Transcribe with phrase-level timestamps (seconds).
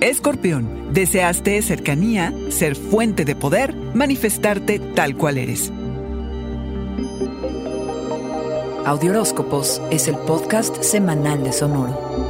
[0.00, 5.70] Escorpión, deseaste cercanía, ser fuente de poder, manifestarte tal cual eres.
[8.86, 12.29] Audioróscopos es el podcast semanal de Sonoro.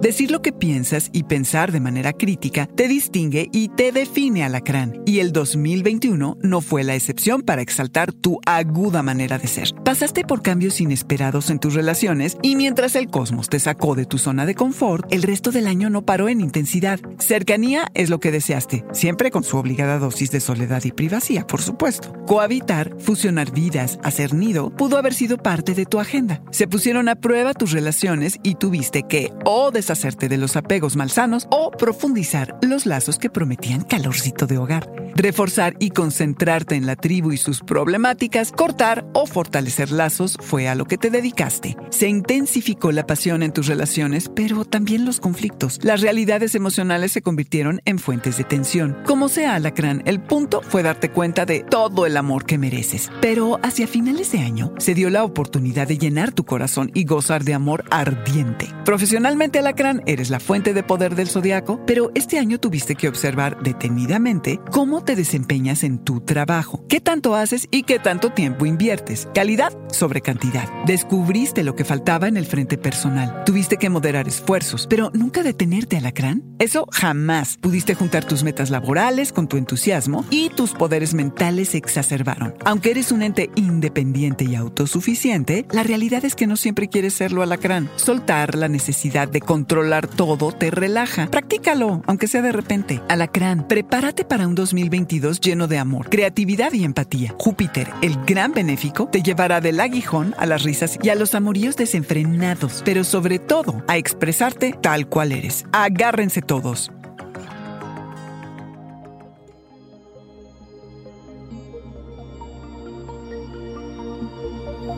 [0.00, 5.02] Decir lo que piensas y pensar de manera crítica te distingue y te define alacrán.
[5.06, 9.74] Y el 2021 no fue la excepción para exaltar tu aguda manera de ser.
[9.84, 14.18] Pasaste por cambios inesperados en tus relaciones y mientras el cosmos te sacó de tu
[14.18, 17.00] zona de confort, el resto del año no paró en intensidad.
[17.18, 21.60] Cercanía es lo que deseaste, siempre con su obligada dosis de soledad y privacidad, por
[21.60, 22.12] supuesto.
[22.24, 26.40] Cohabitar, fusionar vidas, hacer nido, pudo haber sido parte de tu agenda.
[26.52, 31.46] Se pusieron a prueba tus relaciones y tuviste que o hacerte de los apegos malsanos
[31.50, 35.07] o profundizar los lazos que prometían calorcito de hogar.
[35.14, 40.74] Reforzar y concentrarte en la tribu y sus problemáticas, cortar o fortalecer lazos fue a
[40.74, 41.76] lo que te dedicaste.
[41.90, 45.78] Se intensificó la pasión en tus relaciones, pero también los conflictos.
[45.82, 48.96] Las realidades emocionales se convirtieron en fuentes de tensión.
[49.04, 53.10] Como sea, Alacrán, el punto fue darte cuenta de todo el amor que mereces.
[53.20, 57.44] Pero hacia finales de año se dio la oportunidad de llenar tu corazón y gozar
[57.44, 58.68] de amor ardiente.
[58.84, 63.62] Profesionalmente, Alacrán eres la fuente de poder del zodiaco, pero este año tuviste que observar
[63.62, 69.28] detenidamente cómo te desempeñas en tu trabajo, qué tanto haces y qué tanto tiempo inviertes.
[69.34, 70.68] Calidad sobre cantidad.
[70.84, 73.44] Descubriste lo que faltaba en el frente personal.
[73.44, 76.42] Tuviste que moderar esfuerzos, pero nunca detenerte, alacrán.
[76.58, 77.56] Eso jamás.
[77.56, 82.54] Pudiste juntar tus metas laborales con tu entusiasmo y tus poderes mentales se exacerbaron.
[82.66, 87.42] Aunque eres un ente independiente y autosuficiente, la realidad es que no siempre quieres serlo,
[87.42, 87.88] alacrán.
[87.96, 91.28] Soltar la necesidad de control controlar todo te relaja.
[91.30, 93.02] Practícalo, aunque sea de repente.
[93.08, 94.54] Alacrán, prepárate para un
[94.88, 97.34] 2022 lleno de amor, creatividad y empatía.
[97.38, 101.76] Júpiter, el gran benéfico, te llevará del aguijón a las risas y a los amoríos
[101.76, 105.66] desenfrenados, pero sobre todo a expresarte tal cual eres.
[105.72, 106.90] Agárrense todos.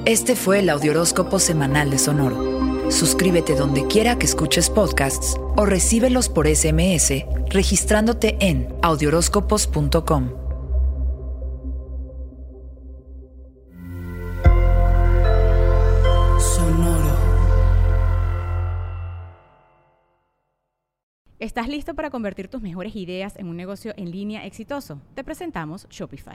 [0.06, 2.90] Este fue el Audioróscopo Semanal de Sonoro.
[2.90, 10.30] Suscríbete donde quiera que escuches podcasts o recíbelos por SMS registrándote en audioróscopos.com.
[16.38, 17.16] Sonoro.
[21.38, 25.00] ¿Estás listo para convertir tus mejores ideas en un negocio en línea exitoso?
[25.14, 26.34] Te presentamos Shopify.